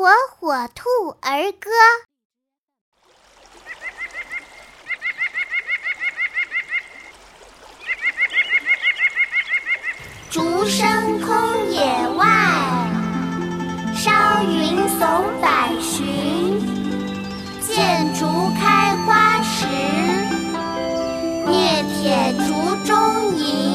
[0.00, 0.88] 火火兔
[1.20, 1.70] 儿歌。
[10.30, 11.82] 竹深空野
[12.16, 12.26] 外，
[13.94, 14.10] 烧
[14.42, 16.58] 云耸百寻。
[17.60, 18.24] 见竹
[18.58, 19.66] 开花时，
[21.46, 23.69] 灭铁竹中银。